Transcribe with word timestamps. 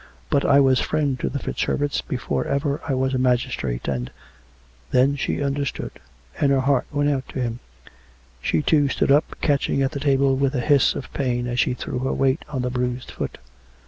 But 0.31 0.43
I 0.45 0.59
was 0.59 0.79
friend 0.79 1.19
to 1.19 1.29
the 1.29 1.37
FitzHerberts 1.37 2.01
before 2.07 2.43
ever 2.47 2.81
I 2.87 2.95
was 2.95 3.13
a 3.13 3.19
magistrate, 3.19 3.87
and" 3.87 4.09
Then 4.89 5.15
she 5.15 5.43
understood; 5.43 5.91
and 6.39 6.49
her 6.51 6.61
heart 6.61 6.87
went 6.91 7.11
out 7.11 7.27
to 7.29 7.39
him. 7.39 7.59
She, 8.41 8.63
too, 8.63 8.87
stood 8.89 9.11
up, 9.11 9.35
catching 9.41 9.83
at 9.83 9.91
the 9.91 9.99
table 9.99 10.35
with 10.35 10.55
a 10.55 10.59
hiss 10.59 10.95
of 10.95 11.13
pain 11.13 11.45
as 11.45 11.59
she 11.59 11.75
threw 11.75 11.99
her 11.99 12.13
weight 12.13 12.43
on 12.49 12.63
the 12.63 12.71
bruised 12.71 13.11
foot. 13.11 13.37